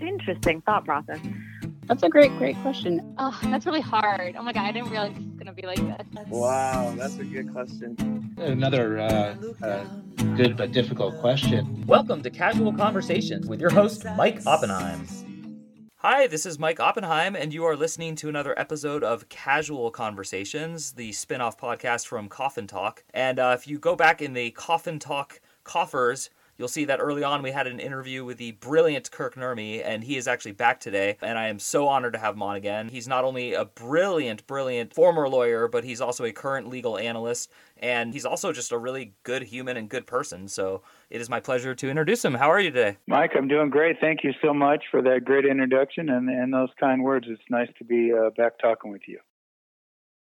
Interesting 0.00 0.62
thought 0.62 0.84
process. 0.84 1.20
That's 1.86 2.02
a 2.02 2.08
great, 2.08 2.30
great 2.38 2.56
question. 2.62 3.14
Oh, 3.18 3.38
that's 3.44 3.66
really 3.66 3.80
hard. 3.80 4.36
Oh 4.38 4.42
my 4.42 4.52
god, 4.52 4.64
I 4.64 4.72
didn't 4.72 4.90
realize 4.90 5.10
it 5.10 5.16
was 5.16 5.34
gonna 5.38 5.52
be 5.52 5.62
like 5.62 5.76
this. 5.76 6.06
Wow, 6.28 6.94
that's 6.96 7.18
a 7.18 7.24
good 7.24 7.52
question. 7.52 8.34
Another 8.38 8.98
uh, 8.98 9.36
uh, 9.62 9.84
good 10.36 10.56
but 10.56 10.72
difficult 10.72 11.18
question. 11.20 11.84
Welcome 11.86 12.22
to 12.22 12.30
Casual 12.30 12.72
Conversations 12.72 13.46
with 13.46 13.60
your 13.60 13.70
host, 13.70 14.06
Mike 14.16 14.40
Oppenheim. 14.46 15.06
Hi, 15.96 16.26
this 16.28 16.46
is 16.46 16.58
Mike 16.58 16.80
Oppenheim, 16.80 17.36
and 17.36 17.52
you 17.52 17.66
are 17.66 17.76
listening 17.76 18.14
to 18.16 18.30
another 18.30 18.58
episode 18.58 19.04
of 19.04 19.28
Casual 19.28 19.90
Conversations, 19.90 20.92
the 20.92 21.12
spin 21.12 21.42
off 21.42 21.60
podcast 21.60 22.06
from 22.06 22.30
Coffin 22.30 22.66
Talk. 22.66 23.04
And 23.12 23.38
uh, 23.38 23.54
if 23.58 23.68
you 23.68 23.78
go 23.78 23.96
back 23.96 24.22
in 24.22 24.32
the 24.32 24.50
Coffin 24.52 24.98
Talk 24.98 25.42
coffers, 25.62 26.30
You'll 26.60 26.68
see 26.68 26.84
that 26.84 27.00
early 27.00 27.24
on 27.24 27.40
we 27.40 27.52
had 27.52 27.66
an 27.66 27.80
interview 27.80 28.22
with 28.22 28.36
the 28.36 28.52
brilliant 28.52 29.10
Kirk 29.10 29.34
Nurmi, 29.34 29.82
and 29.82 30.04
he 30.04 30.18
is 30.18 30.28
actually 30.28 30.52
back 30.52 30.78
today. 30.78 31.16
And 31.22 31.38
I 31.38 31.48
am 31.48 31.58
so 31.58 31.88
honored 31.88 32.12
to 32.12 32.18
have 32.18 32.34
him 32.34 32.42
on 32.42 32.54
again. 32.54 32.90
He's 32.90 33.08
not 33.08 33.24
only 33.24 33.54
a 33.54 33.64
brilliant, 33.64 34.46
brilliant 34.46 34.92
former 34.92 35.26
lawyer, 35.26 35.68
but 35.68 35.84
he's 35.84 36.02
also 36.02 36.26
a 36.26 36.32
current 36.32 36.68
legal 36.68 36.98
analyst, 36.98 37.50
and 37.78 38.12
he's 38.12 38.26
also 38.26 38.52
just 38.52 38.72
a 38.72 38.76
really 38.76 39.14
good 39.22 39.44
human 39.44 39.78
and 39.78 39.88
good 39.88 40.06
person. 40.06 40.48
So 40.48 40.82
it 41.08 41.22
is 41.22 41.30
my 41.30 41.40
pleasure 41.40 41.74
to 41.74 41.88
introduce 41.88 42.22
him. 42.22 42.34
How 42.34 42.50
are 42.50 42.60
you 42.60 42.70
today? 42.70 42.98
Mike, 43.06 43.30
I'm 43.34 43.48
doing 43.48 43.70
great. 43.70 43.96
Thank 43.98 44.22
you 44.22 44.32
so 44.44 44.52
much 44.52 44.84
for 44.90 45.00
that 45.00 45.24
great 45.24 45.46
introduction 45.46 46.10
and, 46.10 46.28
and 46.28 46.52
those 46.52 46.68
kind 46.78 47.02
words. 47.02 47.24
It's 47.26 47.40
nice 47.48 47.70
to 47.78 47.84
be 47.84 48.12
uh, 48.12 48.28
back 48.36 48.58
talking 48.58 48.92
with 48.92 49.08
you. 49.08 49.18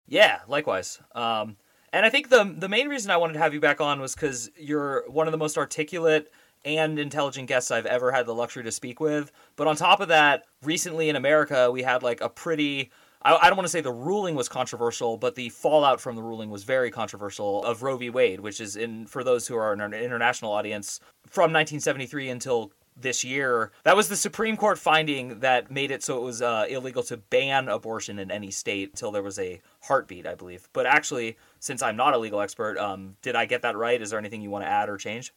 Yeah, 0.07 0.39
likewise. 0.47 0.99
Um, 1.13 1.57
and 1.95 2.05
I 2.05 2.09
think 2.09 2.29
the 2.29 2.53
the 2.57 2.67
main 2.67 2.89
reason 2.89 3.09
I 3.09 3.17
wanted 3.17 3.33
to 3.33 3.39
have 3.39 3.53
you 3.53 3.61
back 3.61 3.79
on 3.79 4.01
was 4.01 4.13
because 4.13 4.51
you're 4.57 5.09
one 5.09 5.27
of 5.27 5.31
the 5.31 5.37
most 5.37 5.57
articulate 5.57 6.29
and 6.65 6.99
intelligent 6.99 7.47
guests 7.47 7.71
I've 7.71 7.85
ever 7.85 8.11
had 8.11 8.25
the 8.25 8.35
luxury 8.35 8.63
to 8.63 8.71
speak 8.71 8.99
with. 8.99 9.31
But 9.55 9.67
on 9.67 9.77
top 9.77 10.01
of 10.01 10.09
that, 10.09 10.43
recently 10.61 11.07
in 11.07 11.15
America, 11.15 11.71
we 11.71 11.83
had 11.83 12.03
like 12.03 12.19
a 12.19 12.27
pretty 12.27 12.91
I, 13.21 13.37
I 13.41 13.47
don't 13.47 13.55
want 13.55 13.65
to 13.65 13.71
say 13.71 13.79
the 13.79 13.93
ruling 13.93 14.35
was 14.35 14.49
controversial, 14.49 15.15
but 15.15 15.35
the 15.35 15.47
fallout 15.49 16.01
from 16.01 16.17
the 16.17 16.23
ruling 16.23 16.49
was 16.49 16.65
very 16.65 16.91
controversial 16.91 17.63
of 17.63 17.81
Roe 17.81 17.95
v. 17.95 18.09
Wade, 18.09 18.41
which 18.41 18.59
is 18.59 18.75
in 18.75 19.07
for 19.07 19.23
those 19.23 19.47
who 19.47 19.55
are 19.55 19.71
in 19.71 19.79
our 19.79 19.93
international 19.93 20.51
audience 20.51 20.99
from 21.25 21.53
1973 21.53 22.27
until 22.27 22.73
this 22.95 23.23
year. 23.23 23.71
That 23.83 23.95
was 23.95 24.07
the 24.07 24.15
Supreme 24.15 24.55
Court 24.55 24.79
finding 24.79 25.39
that 25.39 25.69
made 25.69 25.91
it 25.91 26.03
so 26.03 26.17
it 26.17 26.21
was 26.21 26.41
uh, 26.41 26.65
illegal 26.69 27.03
to 27.03 27.17
ban 27.17 27.67
abortion 27.67 28.19
in 28.19 28.31
any 28.31 28.51
state 28.51 28.91
until 28.91 29.11
there 29.11 29.23
was 29.23 29.37
a 29.37 29.61
heartbeat, 29.83 30.25
I 30.25 30.35
believe. 30.35 30.69
But 30.73 30.85
actually, 30.85 31.37
since 31.65 31.81
I'm 31.81 31.95
not 31.95 32.13
a 32.13 32.17
legal 32.19 32.41
expert, 32.41 32.77
um, 32.77 33.17
did 33.23 33.35
I 33.35 33.45
get 33.45 33.63
that 33.63 33.75
right? 33.75 33.99
Is 33.99 34.11
there 34.11 34.19
anything 34.19 34.41
you 34.43 34.51
want 34.51 34.65
to 34.65 34.69
add 34.69 34.87
or 34.87 34.97
change? 34.97 35.33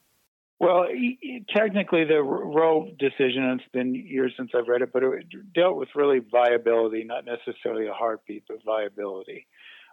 Well, 0.61 0.87
technically, 1.57 2.05
the 2.05 2.21
Roe 2.21 2.91
decision, 2.99 3.45
it's 3.59 3.73
been 3.73 3.95
years 3.95 4.35
since 4.37 4.51
I've 4.55 4.69
read 4.69 4.83
it, 4.83 4.93
but 4.93 5.03
it 5.03 5.55
dealt 5.55 5.77
with 5.77 5.89
really 5.95 6.19
viability, 6.19 7.05
not 7.05 7.25
necessarily 7.25 7.87
a 7.87 7.93
heartbeat, 7.93 8.45
but 8.47 8.59
viability. 8.63 9.47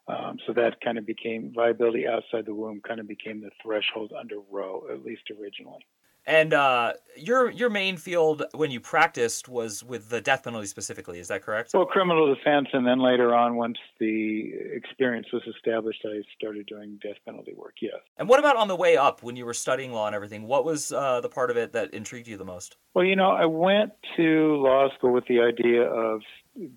Um, 0.08 0.38
so 0.46 0.54
that 0.54 0.82
kind 0.84 0.98
of 0.98 1.06
became 1.06 1.54
viability 1.56 2.06
outside 2.06 2.46
the 2.46 2.54
womb, 2.54 2.82
kind 2.86 3.00
of 3.00 3.08
became 3.08 3.42
the 3.42 3.52
threshold 3.64 4.12
under 4.20 4.36
Roe, 4.52 4.88
at 4.92 5.06
least 5.06 5.24
originally. 5.40 5.86
And 6.28 6.54
uh, 6.54 6.94
your 7.18 7.52
your 7.52 7.70
main 7.70 7.98
field 7.98 8.44
when 8.54 8.72
you 8.72 8.80
practiced 8.80 9.48
was 9.48 9.84
with 9.84 10.10
the 10.10 10.22
death 10.22 10.44
penalty 10.44 10.66
specifically. 10.66 11.20
Is 11.20 11.28
that 11.28 11.44
correct? 11.44 11.72
Well, 11.74 11.86
criminal 11.86 12.34
defense, 12.34 12.68
and 12.74 12.86
then 12.86 13.00
later 13.00 13.34
on, 13.34 13.56
once 13.56 13.78
the 14.00 14.52
experience 14.74 15.28
was 15.32 15.44
established, 15.56 16.02
I 16.04 16.22
started 16.36 16.66
doing 16.66 17.00
death 17.04 17.18
penalty 17.26 17.54
work. 17.56 17.76
Yes. 17.82 17.96
And 18.18 18.28
what 18.28 18.40
about 18.40 18.56
on 18.56 18.68
the 18.68 18.76
way 18.76 18.98
up 18.98 19.22
when 19.22 19.36
you 19.36 19.46
were 19.46 19.54
studying 19.54 19.92
law 19.92 20.08
and 20.08 20.16
everything? 20.16 20.48
What 20.48 20.66
was 20.66 20.92
uh, 20.92 21.22
the 21.22 21.30
part 21.30 21.52
of 21.52 21.58
it 21.58 21.74
that 21.74 21.94
intrigued 21.94 22.28
you 22.28 22.38
the 22.38 22.46
most? 22.46 22.78
Well, 22.96 23.06
you 23.06 23.16
know, 23.16 23.30
I 23.30 23.46
went 23.46 23.92
to 24.18 24.56
law 24.58 24.90
school 24.98 25.14
with 25.14 25.26
the 25.28 25.42
idea 25.42 25.84
of 25.84 26.22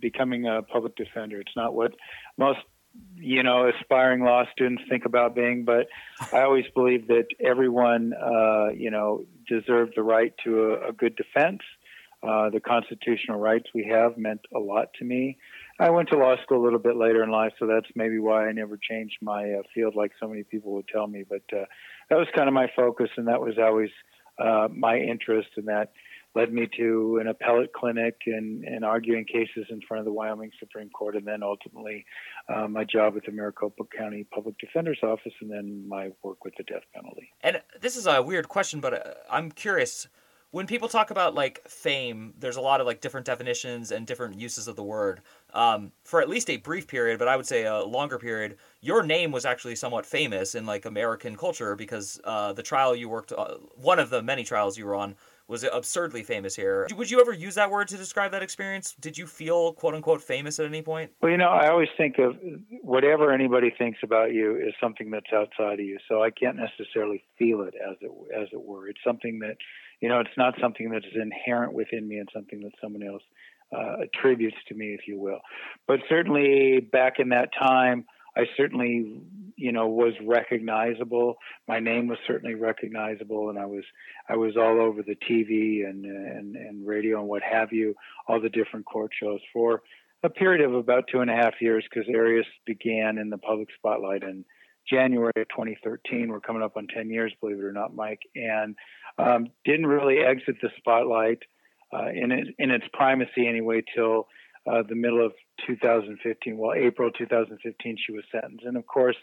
becoming 0.01 0.47
a 0.47 0.62
public 0.62 0.95
defender. 0.97 1.41
It's 1.41 1.57
not 1.57 1.75
what 1.75 1.93
most 2.37 2.59
you 3.17 3.43
know 3.43 3.69
aspiring 3.69 4.23
law 4.23 4.45
students 4.53 4.83
think 4.89 5.05
about 5.05 5.34
being 5.34 5.65
but 5.65 5.89
i 6.33 6.43
always 6.43 6.65
believe 6.75 7.09
that 7.09 7.27
everyone 7.45 8.12
uh, 8.15 8.69
you 8.69 8.91
know 8.91 9.25
deserved 9.49 9.95
the 9.97 10.03
right 10.03 10.34
to 10.45 10.72
a, 10.72 10.91
a 10.91 10.93
good 10.93 11.17
defense. 11.17 11.61
Uh, 12.21 12.50
the 12.50 12.59
constitutional 12.59 13.39
rights 13.39 13.67
we 13.72 13.84
have 13.84 14.19
meant 14.19 14.41
a 14.53 14.59
lot 14.59 14.89
to 14.99 15.05
me. 15.05 15.39
I 15.78 15.91
went 15.91 16.09
to 16.09 16.17
law 16.17 16.34
school 16.43 16.61
a 16.61 16.65
little 16.65 16.81
bit 16.81 16.97
later 16.97 17.22
in 17.22 17.31
life 17.31 17.53
so 17.61 17.67
that's 17.69 17.87
maybe 17.95 18.19
why 18.19 18.49
i 18.49 18.53
never 18.53 18.77
changed 18.77 19.19
my 19.22 19.53
uh, 19.53 19.62
field 19.72 19.95
like 19.95 20.11
so 20.19 20.27
many 20.27 20.43
people 20.43 20.72
would 20.72 20.89
tell 20.89 21.06
me 21.06 21.25
but 21.28 21.43
uh, 21.53 21.65
that 22.11 22.19
was 22.19 22.27
kind 22.34 22.49
of 22.49 22.55
my 22.55 22.67
focus 22.75 23.09
and 23.17 23.28
that 23.28 23.41
was 23.41 23.55
always 23.59 23.91
uh, 24.41 24.67
my 24.75 24.97
interest 24.97 25.51
in 25.56 25.67
that 25.67 25.93
led 26.38 26.53
me 26.53 26.69
to 26.76 27.19
an 27.21 27.26
appellate 27.26 27.72
clinic 27.72 28.15
and, 28.26 28.62
and 28.65 28.84
arguing 28.84 29.25
cases 29.25 29.66
in 29.71 29.81
front 29.88 29.99
of 29.99 30.04
the 30.04 30.12
Wyoming 30.12 30.53
Supreme 30.60 30.88
Court, 30.91 31.16
and 31.16 31.26
then 31.26 31.43
ultimately 31.43 32.04
uh, 32.49 32.69
my 32.69 32.84
job 32.84 33.16
at 33.16 33.25
the 33.26 33.32
Maricopa 33.32 33.82
County 33.97 34.25
Public 34.32 34.56
Defender's 34.59 35.00
Office, 35.03 35.32
and 35.41 35.50
then 35.50 35.87
my 35.88 36.10
work 36.22 36.44
with 36.44 36.54
the 36.56 36.62
death 36.62 36.84
penalty. 36.94 37.32
And 37.41 37.60
this 37.81 37.97
is 37.97 38.06
a 38.06 38.22
weird 38.22 38.48
question, 38.48 38.81
but 38.81 38.94
uh, 38.94 39.15
I'm 39.28 39.50
curious. 39.50 40.06
When 40.50 40.66
people 40.66 40.88
talk 40.88 41.10
about 41.10 41.34
like 41.34 41.69
fame, 41.69 42.32
there's 42.38 42.56
a 42.56 42.62
lot 42.62 42.81
of 42.81 42.87
like 42.87 43.03
different 43.03 43.27
definitions 43.27 43.91
and 43.91 44.06
different 44.06 44.41
uses 44.41 44.66
of 44.66 44.77
the 44.77 44.82
word. 44.82 45.21
Um, 45.53 45.93
for 46.04 46.22
at 46.22 46.28
least 46.28 46.48
a 46.48 46.56
brief 46.56 46.87
period, 46.87 47.19
but 47.19 47.28
I 47.28 47.37
would 47.37 47.47
say 47.47 47.65
a 47.66 47.82
longer 47.82 48.19
period, 48.19 48.56
your 48.81 49.03
name 49.03 49.31
was 49.31 49.44
actually 49.44 49.77
somewhat 49.77 50.06
famous 50.06 50.54
in 50.54 50.65
like 50.65 50.87
American 50.87 51.37
culture 51.37 51.75
because 51.77 52.19
uh, 52.25 52.54
the 52.54 52.62
trial 52.62 52.97
you 52.97 53.10
worked, 53.10 53.32
uh, 53.32 53.56
one 53.75 53.98
of 53.98 54.09
the 54.09 54.22
many 54.22 54.43
trials 54.43 54.78
you 54.78 54.87
were 54.87 54.94
on, 54.94 55.16
was 55.48 55.64
it 55.64 55.70
absurdly 55.72 56.22
famous 56.22 56.54
here. 56.54 56.86
Would 56.94 57.10
you 57.10 57.20
ever 57.20 57.32
use 57.32 57.54
that 57.54 57.70
word 57.70 57.88
to 57.88 57.97
describe 57.97 58.32
that 58.32 58.42
experience? 58.42 58.94
Did 59.00 59.16
you 59.16 59.26
feel 59.26 59.72
quote 59.72 59.94
unquote 59.94 60.20
famous 60.20 60.60
at 60.60 60.66
any 60.66 60.82
point? 60.82 61.10
Well, 61.22 61.32
you 61.32 61.38
know, 61.38 61.48
I 61.48 61.69
always 61.69 61.88
think 61.97 62.19
of 62.19 62.36
whatever 62.82 63.32
anybody 63.32 63.75
thinks 63.76 63.98
about 64.03 64.32
you 64.32 64.56
is 64.56 64.75
something 64.81 65.10
that's 65.10 65.32
outside 65.32 65.81
of 65.81 65.86
you. 65.86 65.98
So 66.06 66.22
I 66.22 66.31
can't 66.31 66.56
necessarily 66.56 67.25
feel 67.38 67.62
it 67.62 67.75
as 67.75 67.97
it 68.03 68.10
as 68.38 68.48
it 68.53 68.62
were. 68.62 68.88
It's 68.88 69.00
something 69.04 69.38
that, 69.41 69.56
you 70.00 70.09
know, 70.09 70.20
it's 70.20 70.36
not 70.36 70.54
something 70.60 70.91
that 70.91 71.04
is 71.04 71.16
inherent 71.20 71.72
within 71.72 72.06
me 72.06 72.19
and 72.19 72.28
something 72.32 72.60
that 72.60 72.72
someone 72.80 73.03
else 73.03 73.22
uh, 73.75 74.03
attributes 74.03 74.56
to 74.69 74.75
me, 74.75 74.94
if 74.94 75.09
you 75.09 75.19
will. 75.19 75.41
But 75.86 76.00
certainly 76.09 76.80
back 76.80 77.15
in 77.19 77.30
that 77.30 77.50
time, 77.59 78.04
I 78.36 78.44
certainly, 78.56 79.20
you 79.59 79.73
know, 79.73 79.89
was 79.89 80.15
recognizable. 80.25 81.37
My 81.67 81.81
name 81.81 82.07
was 82.07 82.19
certainly 82.27 82.55
recognizable, 82.55 83.51
and 83.51 83.59
I 83.59 83.67
was 83.67 83.85
I 84.29 84.37
was 84.37 84.57
all 84.57 84.81
over 84.81 85.03
the 85.03 85.17
TV 85.17 85.89
and 85.89 86.05
and, 86.05 86.57
and 86.57 86.87
radio 86.87 87.21
and 87.21 87.29
what 87.29 87.43
have 87.43 87.73
you, 87.73 87.95
all 88.29 88.41
the 88.41 88.49
different 88.49 88.87
court 88.87 89.11
shows 89.21 89.41
for 89.53 89.83
a 90.23 90.31
period 90.31 90.65
of 90.65 90.75
about 90.75 91.05
two 91.11 91.21
and 91.21 91.31
a 91.31 91.35
half 91.35 91.55
years 91.61 91.85
because 91.89 92.09
Arias 92.09 92.47
began 92.67 93.19
in 93.19 93.31
the 93.31 93.39
public 93.39 93.69
spotlight 93.77 94.23
in 94.23 94.45
January 94.89 95.33
of 95.37 95.49
2013. 95.49 96.29
We're 96.29 96.41
coming 96.41 96.63
up 96.63 96.77
on 96.77 96.87
10 96.93 97.11
years, 97.11 97.33
believe 97.41 97.59
it 97.59 97.65
or 97.65 97.73
not, 97.73 97.95
Mike, 97.95 98.23
and 98.35 98.75
um, 99.19 99.49
didn't 99.65 99.87
really 99.87 100.19
exit 100.19 100.57
the 100.63 100.71
spotlight 100.79 101.43
uh, 101.93 102.09
in 102.09 102.33
it, 102.33 102.49
in 102.59 102.71
its 102.71 102.87
primacy 102.93 103.47
anyway 103.47 103.83
till 103.95 104.27
uh, 104.71 104.83
the 104.89 104.95
middle 104.95 105.25
of 105.25 105.33
2015. 105.67 106.57
Well, 106.59 106.75
April 106.75 107.11
2015, 107.11 107.97
she 108.05 108.13
was 108.13 108.25
sentenced, 108.33 108.65
and 108.65 108.77
of 108.77 108.87
course, 108.87 109.17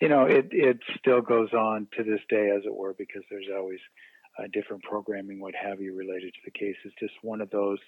you 0.00 0.08
know, 0.08 0.24
it 0.24 0.48
it 0.50 0.78
still 0.98 1.20
goes 1.20 1.52
on 1.52 1.86
to 1.96 2.04
this 2.04 2.20
day, 2.28 2.50
as 2.50 2.62
it 2.64 2.74
were, 2.74 2.94
because 2.94 3.22
there's 3.30 3.46
always 3.56 3.80
uh, 4.38 4.44
different 4.52 4.82
programming, 4.82 5.40
what 5.40 5.54
have 5.54 5.80
you, 5.80 5.94
related 5.94 6.32
to 6.34 6.40
the 6.44 6.50
case. 6.50 6.76
It's 6.84 6.94
just 6.98 7.14
one 7.22 7.40
of 7.40 7.50
those 7.50 7.78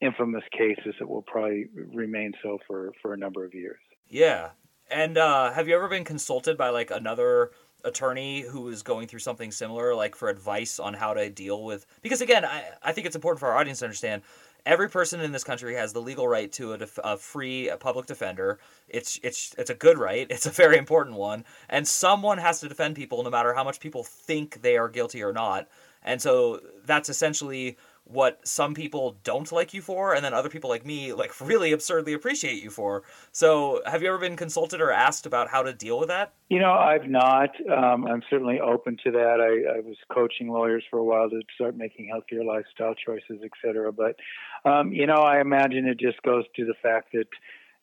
infamous 0.00 0.44
cases 0.52 0.94
that 0.98 1.08
will 1.08 1.22
probably 1.22 1.66
remain 1.74 2.32
so 2.42 2.58
for 2.66 2.92
for 3.00 3.12
a 3.12 3.16
number 3.16 3.44
of 3.44 3.54
years. 3.54 3.80
Yeah, 4.08 4.50
and 4.90 5.18
uh, 5.18 5.52
have 5.52 5.68
you 5.68 5.74
ever 5.74 5.88
been 5.88 6.04
consulted 6.04 6.56
by 6.56 6.70
like 6.70 6.90
another? 6.90 7.50
attorney 7.84 8.42
who 8.42 8.68
is 8.68 8.84
going 8.84 9.08
through 9.08 9.18
something 9.18 9.50
similar 9.50 9.92
like 9.92 10.14
for 10.14 10.28
advice 10.28 10.78
on 10.78 10.94
how 10.94 11.12
to 11.12 11.28
deal 11.28 11.64
with 11.64 11.84
because 12.00 12.20
again 12.20 12.44
I, 12.44 12.62
I 12.80 12.92
think 12.92 13.08
it's 13.08 13.16
important 13.16 13.40
for 13.40 13.48
our 13.48 13.58
audience 13.58 13.80
to 13.80 13.86
understand 13.86 14.22
every 14.66 14.88
person 14.88 15.20
in 15.20 15.32
this 15.32 15.44
country 15.44 15.74
has 15.74 15.92
the 15.92 16.00
legal 16.00 16.28
right 16.28 16.50
to 16.52 16.72
a, 16.72 16.78
def- 16.78 16.98
a 17.02 17.16
free 17.16 17.68
a 17.68 17.76
public 17.76 18.06
defender. 18.06 18.58
It's 18.88 19.18
it's 19.22 19.54
it's 19.58 19.70
a 19.70 19.74
good 19.74 19.98
right. 19.98 20.26
It's 20.30 20.46
a 20.46 20.50
very 20.50 20.76
important 20.78 21.16
one, 21.16 21.44
and 21.68 21.86
someone 21.86 22.38
has 22.38 22.60
to 22.60 22.68
defend 22.68 22.96
people 22.96 23.22
no 23.22 23.30
matter 23.30 23.54
how 23.54 23.64
much 23.64 23.80
people 23.80 24.04
think 24.04 24.62
they 24.62 24.76
are 24.76 24.88
guilty 24.88 25.22
or 25.22 25.32
not. 25.32 25.68
And 26.04 26.20
so 26.20 26.60
that's 26.84 27.08
essentially 27.08 27.76
what 28.12 28.46
some 28.46 28.74
people 28.74 29.16
don't 29.24 29.50
like 29.50 29.72
you 29.72 29.80
for 29.80 30.14
and 30.14 30.24
then 30.24 30.34
other 30.34 30.48
people 30.48 30.68
like 30.68 30.84
me 30.84 31.12
like 31.12 31.38
really 31.40 31.72
absurdly 31.72 32.12
appreciate 32.12 32.62
you 32.62 32.70
for. 32.70 33.02
So 33.32 33.82
have 33.86 34.02
you 34.02 34.08
ever 34.08 34.18
been 34.18 34.36
consulted 34.36 34.80
or 34.80 34.90
asked 34.90 35.26
about 35.26 35.48
how 35.48 35.62
to 35.62 35.72
deal 35.72 35.98
with 35.98 36.08
that? 36.08 36.32
You 36.48 36.60
know 36.60 36.72
i've 36.72 37.08
not. 37.08 37.50
Um, 37.70 38.06
i'm 38.06 38.22
certainly 38.28 38.60
open 38.60 38.96
to 39.04 39.10
that. 39.12 39.40
I, 39.40 39.78
I, 39.78 39.80
was 39.80 39.96
coaching 40.12 40.48
lawyers 40.48 40.84
for 40.90 40.98
a 40.98 41.04
while 41.04 41.28
to 41.30 41.40
start 41.54 41.76
making 41.76 42.08
healthier 42.08 42.44
lifestyle 42.44 42.94
choices 42.94 43.40
et 43.42 43.50
cetera. 43.64 43.92
But 43.92 44.16
um, 44.64 44.92
you 44.92 45.06
know 45.06 45.22
i 45.22 45.40
imagine 45.40 45.86
it 45.86 45.98
just 45.98 46.22
goes 46.22 46.44
to 46.56 46.64
the 46.64 46.74
fact 46.82 47.12
that 47.12 47.28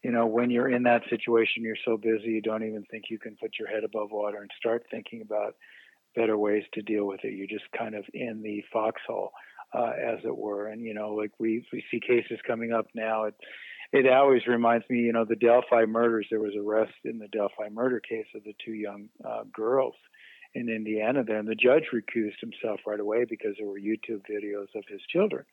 you 0.04 0.12
know 0.12 0.26
when 0.26 0.50
you're 0.50 0.70
in 0.70 0.84
that 0.84 1.02
situation 1.10 1.64
you're 1.64 1.76
so 1.84 1.98
busy 1.98 2.30
you 2.30 2.42
don't 2.42 2.64
even 2.64 2.86
think 2.90 3.06
you 3.10 3.20
can 3.20 3.36
put 3.36 3.52
your 3.60 3.68
head 3.68 3.84
above 3.84 4.12
water 4.12 4.38
and 4.38 4.50
start 4.58 4.86
thinking 4.92 5.22
about 5.22 5.56
better 6.16 6.38
ways 6.38 6.64
to 6.74 6.82
deal 6.82 7.06
with 7.06 7.22
it. 7.24 7.34
You're 7.34 7.48
just 7.48 7.72
kind 7.78 7.96
of 7.96 8.04
in 8.14 8.42
the 8.42 8.64
foxhole 8.72 9.32
uh, 9.74 9.92
as 9.92 10.20
it 10.24 10.36
were. 10.36 10.68
And 10.68 10.82
you 10.82 10.94
know, 10.94 11.14
like 11.14 11.32
we 11.40 11.66
we 11.72 11.84
see 11.92 12.00
cases 12.00 12.40
coming 12.46 12.72
up 12.72 12.88
now. 12.94 13.26
It 13.26 13.36
it 13.92 14.08
always 14.08 14.46
reminds 14.46 14.88
me, 14.90 15.00
you 15.00 15.14
know, 15.14 15.26
the 15.26 15.36
Delphi 15.36 15.86
murders. 15.86 16.28
There 16.30 16.40
was 16.40 16.54
arrest 16.56 16.94
in 17.06 17.18
the 17.18 17.28
Delphi 17.28 17.70
murder 17.72 18.00
case 18.00 18.28
of 18.36 18.44
the 18.44 18.54
two 18.64 18.74
young 18.74 19.10
uh, 19.26 19.44
girls 19.52 19.96
in 20.54 20.70
Indiana 20.70 21.24
there, 21.24 21.38
and 21.38 21.48
the 21.48 21.56
judge 21.56 21.86
recused 21.94 22.40
himself 22.40 22.82
right 22.86 23.00
away 23.00 23.26
because 23.30 23.56
there 23.58 23.68
were 23.68 23.80
YouTube 23.80 24.22
videos 24.30 24.68
of 24.76 24.84
his 24.88 25.02
children 25.12 25.46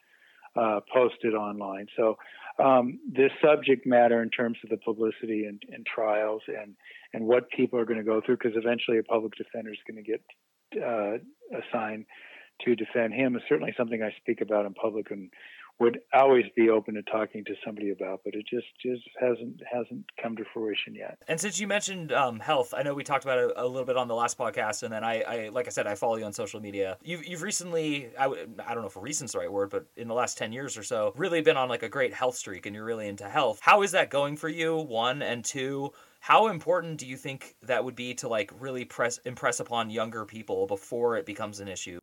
uh, 0.56 0.80
posted 0.92 1.34
online. 1.34 1.86
So 1.96 2.16
um, 2.58 2.98
this 3.10 3.30
subject 3.42 3.86
matter, 3.86 4.22
in 4.22 4.30
terms 4.30 4.58
of 4.64 4.70
the 4.70 4.78
publicity 4.78 5.44
and, 5.44 5.62
and 5.70 5.84
trials 5.86 6.42
and 6.48 6.74
and 7.12 7.26
what 7.26 7.50
people 7.50 7.78
are 7.78 7.84
going 7.84 7.98
to 7.98 8.04
go 8.04 8.20
through, 8.24 8.36
because 8.36 8.56
eventually 8.56 8.98
a 8.98 9.02
public 9.02 9.34
defender 9.36 9.70
is 9.70 9.78
going 9.88 10.02
to 10.02 10.10
get 10.10 10.22
uh, 10.82 11.18
assigned 11.56 12.04
to 12.64 12.75
defend 12.75 13.14
him, 13.14 13.37
is 13.37 13.43
certainly 13.49 13.75
something 13.76 14.03
I 14.03 14.14
speak 14.20 14.41
about 14.41 14.67
in 14.67 14.75
public 14.75 15.11
and 15.11 15.31
would 15.79 16.00
always 16.14 16.47
be 16.56 16.70
open 16.70 16.94
to 16.94 17.03
talking 17.03 17.44
to 17.44 17.55
somebody 17.64 17.91
about, 17.91 18.23
but 18.25 18.35
it 18.35 18.47
just 18.49 18.67
just 18.82 19.03
hasn't 19.20 19.61
hasn't 19.70 20.05
come 20.23 20.35
to 20.37 20.44
fruition 20.55 20.94
yet. 20.94 21.19
And 21.29 21.38
since 21.38 21.61
you 21.61 21.67
mentioned 21.67 22.12
um, 22.12 22.41
health, 22.41 22.73
I 22.75 22.82
know 22.82 22.94
we 22.94 23.05
talked 23.05 23.25
about 23.25 23.38
it 23.38 23.53
a 23.56 23.67
little 23.67 23.85
bit 23.85 23.97
on 23.97 24.08
the 24.08 24.14
last 24.14 24.38
podcast, 24.38 24.85
and 24.85 24.93
then 24.93 25.05
I, 25.05 25.20
I 25.20 25.49
like 25.50 25.67
I 25.67 25.70
said, 25.70 25.87
I 25.87 25.94
follow 25.94 26.17
you 26.17 26.25
on 26.25 26.32
social 26.32 26.61
media. 26.61 26.97
You've 27.05 27.26
you've 27.26 27.43
recently, 27.43 28.08
I 28.19 28.23
w- 28.25 28.49
I 28.67 28.73
don't 28.73 28.82
know 28.82 28.88
if 28.88 28.97
a 28.97 29.00
recent's 29.00 29.35
the 29.35 29.41
right 29.41 29.52
word, 29.52 29.70
but 29.70 29.85
in 29.97 30.09
the 30.09 30.14
last 30.14 30.38
ten 30.38 30.52
years 30.52 30.79
or 30.79 30.82
so, 30.82 31.12
really 31.17 31.43
been 31.43 31.59
on 31.59 31.69
like 31.69 31.82
a 31.82 31.91
great 31.91 32.14
health 32.14 32.37
streak, 32.37 32.64
and 32.64 32.75
you're 32.75 32.85
really 32.85 33.09
into 33.09 33.29
health. 33.29 33.59
How 33.61 33.82
is 33.82 33.93
that 33.93 34.09
going 34.09 34.37
for 34.37 34.49
you? 34.49 34.76
One 34.76 35.20
and 35.20 35.44
two. 35.44 35.93
How 36.26 36.49
important 36.49 36.99
do 36.99 37.06
you 37.06 37.17
think 37.17 37.55
that 37.62 37.84
would 37.84 37.94
be 37.94 38.12
to 38.14 38.26
like 38.26 38.50
really 38.58 38.84
press 38.84 39.19
impress 39.19 39.61
upon 39.61 39.90
younger 39.90 40.25
people 40.25 40.67
before 40.67 41.17
it 41.17 41.25
becomes 41.25 41.61
an 41.61 41.69
issue? 41.69 42.00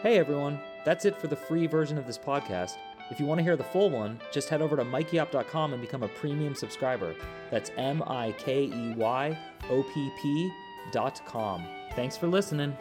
Hey 0.00 0.16
everyone, 0.16 0.60
that's 0.84 1.04
it 1.06 1.20
for 1.20 1.26
the 1.26 1.34
free 1.34 1.66
version 1.66 1.98
of 1.98 2.06
this 2.06 2.16
podcast. 2.16 2.74
If 3.10 3.18
you 3.18 3.26
want 3.26 3.38
to 3.40 3.42
hear 3.42 3.56
the 3.56 3.64
full 3.64 3.90
one, 3.90 4.20
just 4.30 4.48
head 4.48 4.62
over 4.62 4.76
to 4.76 4.84
mikeyopp.com 4.84 5.72
and 5.72 5.82
become 5.82 6.04
a 6.04 6.08
premium 6.08 6.54
subscriber. 6.54 7.16
That's 7.50 7.72
M 7.76 8.00
I 8.06 8.32
K 8.38 8.66
E 8.66 8.94
Y 8.96 9.36
O 9.70 9.82
P 9.82 10.10
P 10.22 10.52
dot 10.92 11.20
com. 11.26 11.64
Thanks 11.96 12.16
for 12.16 12.28
listening. 12.28 12.76